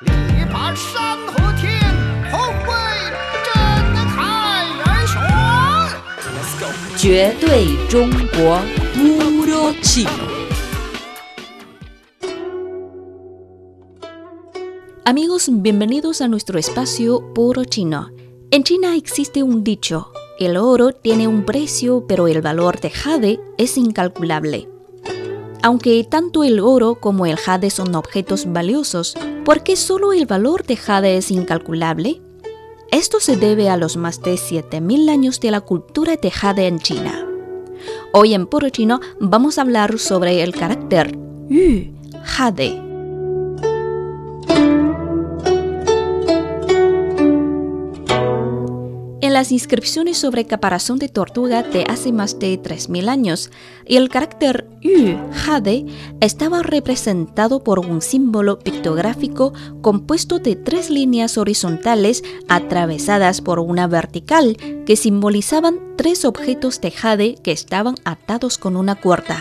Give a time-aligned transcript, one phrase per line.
[0.00, 0.07] 力
[0.51, 1.77] 拔山河天，
[2.31, 2.73] 宏伟
[3.45, 3.53] 震
[4.07, 5.19] 撼人雄。
[6.97, 8.61] 绝对中国
[8.95, 10.09] puro chino.
[15.03, 18.11] Amigos, bienvenidos a nuestro espacio Puro Chino.
[18.51, 23.39] En China existe un dicho, el oro tiene un precio, pero el valor de jade
[23.57, 24.69] es incalculable.
[25.63, 29.15] Aunque tanto el oro como el jade son objetos valiosos,
[29.45, 32.21] ¿por qué solo el valor de jade es incalculable?
[32.91, 36.79] Esto se debe a los más de 7.000 años de la cultura de jade en
[36.79, 37.27] China.
[38.11, 41.17] Hoy en Puro Chino vamos a hablar sobre el carácter
[41.47, 42.90] yu, jade.
[49.31, 53.49] En las inscripciones sobre caparazón de tortuga de hace más de 3.000 años,
[53.85, 55.85] el carácter yu, jade,
[56.19, 64.57] estaba representado por un símbolo pictográfico compuesto de tres líneas horizontales atravesadas por una vertical
[64.85, 69.37] que simbolizaban tres objetos de jade que estaban atados con una cuerda.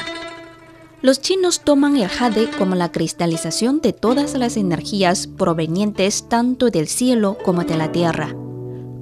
[1.02, 6.86] Los chinos toman el jade como la cristalización de todas las energías provenientes tanto del
[6.86, 8.36] cielo como de la tierra.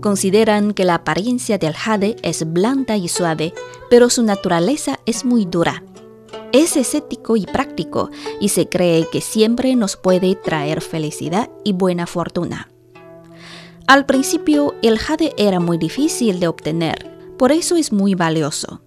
[0.00, 3.52] Consideran que la apariencia del jade es blanda y suave,
[3.90, 5.82] pero su naturaleza es muy dura.
[6.52, 8.10] Es escético y práctico
[8.40, 12.68] y se cree que siempre nos puede traer felicidad y buena fortuna.
[13.86, 18.82] Al principio el jade era muy difícil de obtener, por eso es muy valioso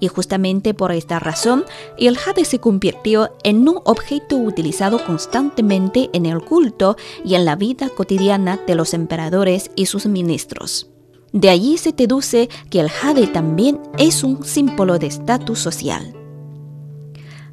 [0.00, 1.64] y justamente por esta razón
[1.98, 7.56] el jade se convirtió en un objeto utilizado constantemente en el culto y en la
[7.56, 10.90] vida cotidiana de los emperadores y sus ministros.
[11.32, 16.19] De allí se deduce que el jade también es un símbolo de estatus social.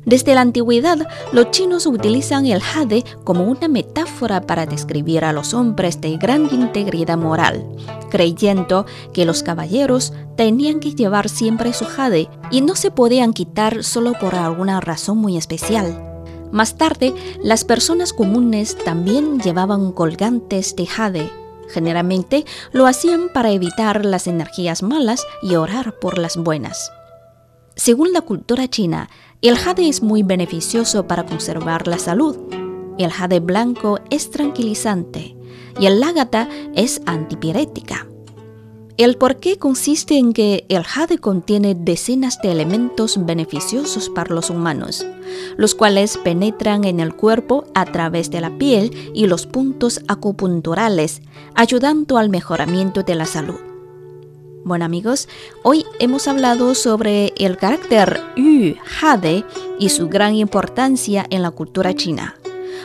[0.08, 5.54] Desde la antigüedad, los chinos utilizan el jade como una metáfora para describir a los
[5.54, 7.66] hombres de gran integridad moral,
[8.10, 13.84] creyendo que los caballeros tenían que llevar siempre su jade y no se podían quitar
[13.84, 16.02] solo por alguna razón muy especial.
[16.54, 17.14] Más tarde,
[17.44, 21.30] las personas comunes también llevaban colgantes de jade.
[21.68, 26.94] Generalmente lo hacían para evitar las energías malas y orar por las buenas.
[27.78, 29.08] Según la cultura china,
[29.44, 32.36] el jade es muy beneficioso para conservar la salud.
[32.98, 35.38] El jade blanco es tranquilizante
[35.80, 38.08] y el lágata es antipirética.
[38.98, 45.06] El porqué consiste en que el jade contiene decenas de elementos beneficiosos para los humanos,
[45.56, 51.22] los cuales penetran en el cuerpo a través de la piel y los puntos acupunturales,
[51.54, 53.67] ayudando al mejoramiento de la salud.
[54.68, 55.30] Bueno amigos,
[55.64, 59.46] hoy hemos hablado sobre el carácter yu, jade
[59.80, 62.36] y su gran importancia en la cultura china.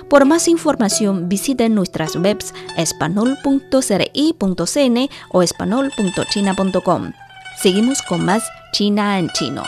[0.09, 7.13] Por más información visiten nuestras webs espanol.cri.cn o espanol.china.com.
[7.61, 9.65] Seguimos con más China en chino.